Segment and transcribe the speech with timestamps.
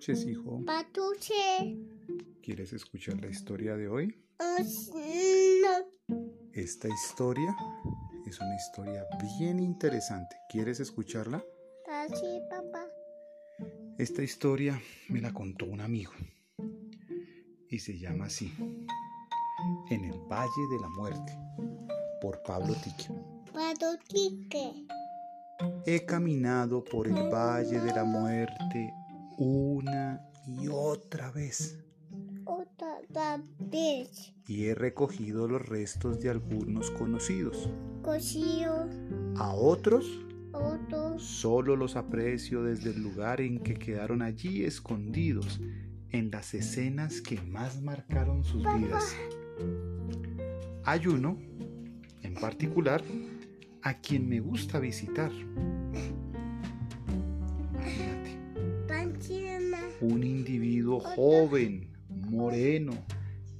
[0.00, 0.64] noches, hijo.
[0.64, 1.76] Patuche.
[2.42, 4.16] ¿Quieres escuchar la historia de hoy?
[4.38, 6.24] No.
[6.54, 7.54] Esta historia
[8.26, 9.06] es una historia
[9.38, 10.36] bien interesante.
[10.48, 11.44] ¿Quieres escucharla?
[11.86, 12.86] Así, papá.
[13.98, 16.12] Esta historia me la contó un amigo
[17.68, 18.54] y se llama así.
[19.90, 21.38] En el Valle de la Muerte,
[22.22, 23.12] por Pablo Tique.
[23.52, 24.86] Patutique.
[25.84, 28.94] He caminado por el Valle de la Muerte
[29.42, 31.82] una y otra vez
[32.44, 32.98] Otra
[33.58, 34.34] vez.
[34.46, 37.70] y he recogido los restos de algunos conocidos.
[38.02, 38.86] Cocido.
[39.36, 40.06] A otros
[40.52, 41.22] Otros.
[41.22, 45.58] solo los aprecio desde el lugar en que quedaron allí escondidos
[46.10, 49.14] en las escenas que más marcaron sus vidas.
[50.84, 51.38] Hay uno,
[52.22, 53.02] en particular,
[53.82, 55.30] a quien me gusta visitar.
[60.90, 62.92] Individuo joven, moreno,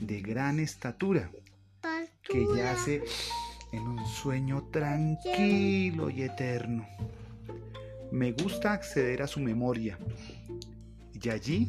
[0.00, 1.30] de gran estatura,
[2.22, 3.02] que yace
[3.72, 6.86] en un sueño tranquilo y eterno.
[8.10, 9.98] Me gusta acceder a su memoria
[11.12, 11.68] y allí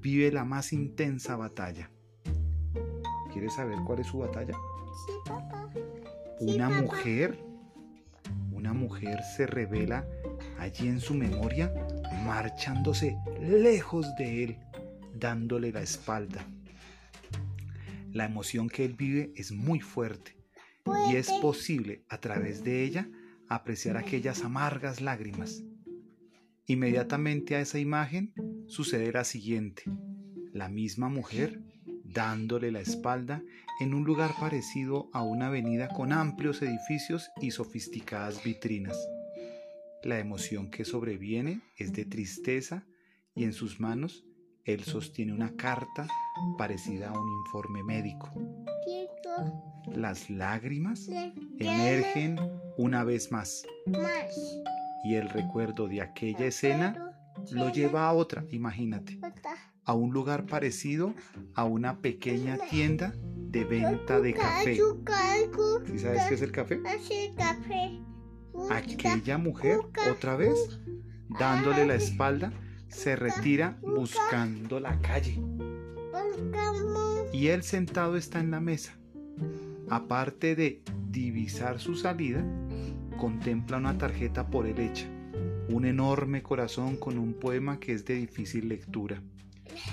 [0.00, 1.90] vive la más intensa batalla.
[3.32, 4.54] ¿Quieres saber cuál es su batalla?
[4.54, 5.68] Sí, papá.
[6.40, 6.82] Una papá.
[6.82, 7.38] mujer,
[8.52, 10.04] una mujer se revela
[10.58, 11.72] allí en su memoria
[12.24, 14.58] marchándose lejos de él,
[15.18, 16.46] dándole la espalda.
[18.12, 20.36] La emoción que él vive es muy fuerte
[21.10, 23.08] y es posible a través de ella
[23.48, 25.62] apreciar aquellas amargas lágrimas.
[26.66, 28.32] Inmediatamente a esa imagen
[28.66, 29.84] sucede la siguiente.
[30.52, 31.60] La misma mujer
[32.04, 33.42] dándole la espalda
[33.80, 38.96] en un lugar parecido a una avenida con amplios edificios y sofisticadas vitrinas.
[40.02, 42.86] La emoción que sobreviene es de tristeza
[43.34, 44.24] y en sus manos
[44.66, 46.06] él sostiene una carta
[46.58, 48.30] parecida a un informe médico.
[49.94, 51.08] Las lágrimas
[51.58, 52.38] emergen
[52.76, 53.64] una vez más.
[55.04, 57.12] y el recuerdo de aquella escena
[57.52, 59.20] lo lleva a otra, imagínate,
[59.84, 61.14] a un lugar parecido
[61.54, 64.78] a una pequeña tienda de venta de café.
[65.86, 66.80] ¿Sí sabes qué es el café.
[68.70, 69.78] Aquella mujer,
[70.10, 70.80] otra vez,
[71.38, 72.52] dándole la espalda,
[72.96, 75.38] se retira buscando la calle.
[77.32, 78.96] Y él sentado está en la mesa.
[79.90, 82.42] Aparte de divisar su salida,
[83.18, 85.06] contempla una tarjeta por él hecha,
[85.68, 89.22] un enorme corazón con un poema que es de difícil lectura,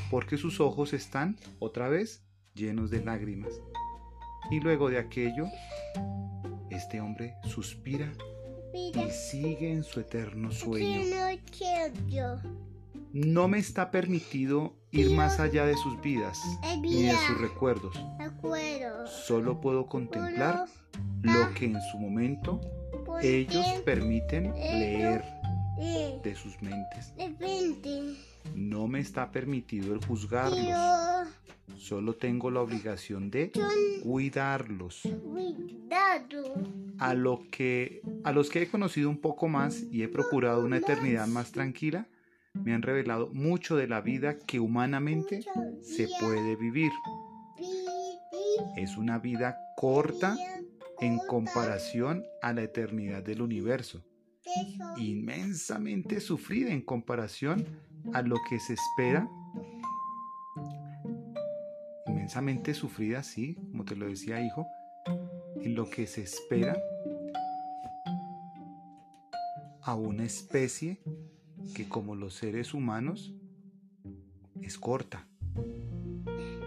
[0.09, 3.51] porque sus ojos están, otra vez, llenos de lágrimas.
[4.49, 5.45] Y luego de aquello,
[6.69, 8.11] este hombre suspira
[8.73, 11.01] y sigue en su eterno sueño.
[13.13, 17.95] No me está permitido ir más allá de sus vidas El ni de sus recuerdos.
[19.05, 20.65] Solo puedo contemplar
[21.21, 22.59] lo que en su momento
[23.21, 25.23] ellos permiten leer
[26.23, 27.13] De sus mentes.
[28.55, 31.29] No me está permitido el juzgarlos.
[31.77, 33.51] Solo tengo la obligación de
[34.01, 35.03] cuidarlos.
[36.97, 40.77] A lo que a los que he conocido un poco más y he procurado una
[40.77, 42.07] eternidad más tranquila,
[42.53, 45.43] me han revelado mucho de la vida que humanamente
[45.81, 46.91] se puede vivir.
[48.77, 50.37] Es una vida corta
[50.99, 54.05] en comparación a la eternidad del universo.
[54.97, 57.65] inmensamente sufrida en comparación
[58.13, 59.27] a lo que se espera.
[62.07, 64.67] Inmensamente sufrida, sí, como te lo decía hijo,
[65.61, 66.77] en lo que se espera
[69.81, 71.01] a una especie
[71.73, 73.33] que como los seres humanos
[74.61, 75.27] es corta,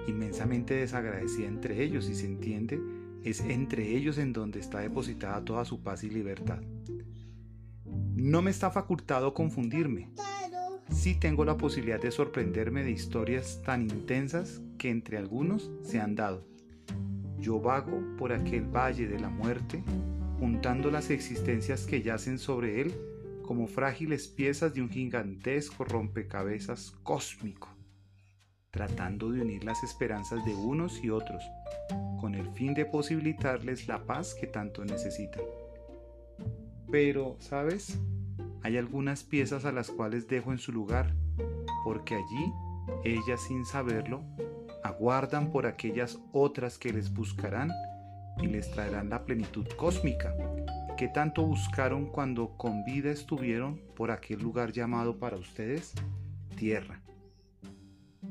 [0.06, 2.80] inmensamente desagradecida entre ellos y se entiende,
[3.24, 6.60] es entre ellos en donde está depositada toda su paz y libertad.
[8.14, 10.10] No me está facultado confundirme.
[10.90, 16.14] Sí tengo la posibilidad de sorprenderme de historias tan intensas que entre algunos se han
[16.14, 16.46] dado.
[17.38, 19.82] Yo vago por aquel valle de la muerte,
[20.38, 22.94] juntando las existencias que yacen sobre él
[23.46, 27.68] como frágiles piezas de un gigantesco rompecabezas cósmico,
[28.70, 31.42] tratando de unir las esperanzas de unos y otros,
[32.20, 35.42] con el fin de posibilitarles la paz que tanto necesitan.
[36.90, 37.98] Pero, ¿sabes?
[38.62, 41.14] Hay algunas piezas a las cuales dejo en su lugar,
[41.84, 42.52] porque allí,
[43.04, 44.24] ellas sin saberlo,
[44.82, 47.70] aguardan por aquellas otras que les buscarán
[48.42, 50.34] y les traerán la plenitud cósmica
[50.96, 55.92] que tanto buscaron cuando con vida estuvieron por aquel lugar llamado para ustedes
[56.56, 57.02] tierra.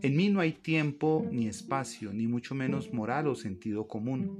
[0.01, 4.37] En mí no hay tiempo ni espacio, ni mucho menos moral o sentido común.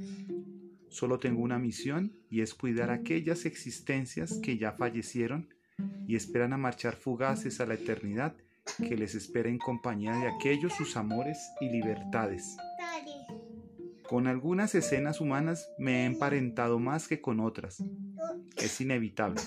[0.89, 5.50] Solo tengo una misión y es cuidar aquellas existencias que ya fallecieron
[6.07, 8.36] y esperan a marchar fugaces a la eternidad
[8.77, 12.57] que les espera en compañía de aquellos sus amores y libertades.
[14.07, 17.84] Con algunas escenas humanas me he emparentado más que con otras.
[18.57, 19.42] Es inevitable.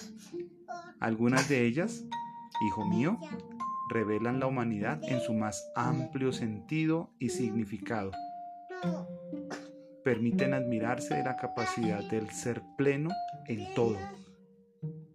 [0.98, 2.04] Algunas de ellas,
[2.66, 3.18] hijo mío,
[3.88, 8.10] revelan la humanidad en su más amplio sentido y significado.
[10.02, 13.10] Permiten admirarse de la capacidad del ser pleno
[13.46, 13.96] en todo,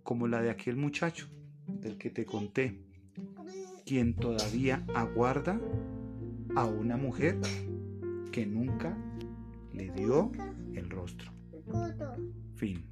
[0.03, 1.27] como la de aquel muchacho
[1.67, 2.79] del que te conté,
[3.85, 5.59] quien todavía aguarda
[6.55, 7.37] a una mujer
[8.31, 8.97] que nunca
[9.73, 10.31] le dio
[10.75, 11.31] el rostro.
[12.55, 12.85] Fin.